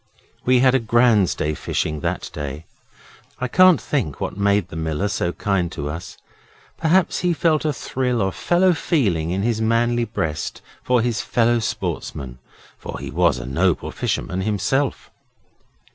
We 0.45 0.61
had 0.61 0.73
a 0.73 0.79
grand 0.79 1.37
day's 1.37 1.59
fishing 1.59 1.99
that 1.99 2.31
day. 2.33 2.65
I 3.39 3.47
can't 3.47 3.79
think 3.79 4.19
what 4.19 4.35
made 4.35 4.69
the 4.69 4.75
miller 4.75 5.07
so 5.07 5.31
kind 5.33 5.71
to 5.73 5.89
us. 5.89 6.17
Perhaps 6.75 7.19
he 7.19 7.33
felt 7.33 7.65
a 7.65 7.71
thrill 7.71 8.19
of 8.19 8.33
fellow 8.33 8.73
feeling 8.73 9.29
in 9.29 9.43
his 9.43 9.61
manly 9.61 10.05
breast 10.05 10.63
for 10.81 11.01
his 11.03 11.21
fellow 11.21 11.59
sportsmen, 11.59 12.39
for 12.79 12.97
he 12.97 13.11
was 13.11 13.37
a 13.37 13.45
noble 13.45 13.91
fisherman 13.91 14.41
himself. 14.41 15.11